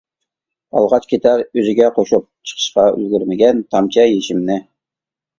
[0.77, 4.57] ئالغاچ كېتەر ئۆزىگە قوشۇپ، چىقىشقا ئۈلگۈرمىگەن تامچە يېشىمنى.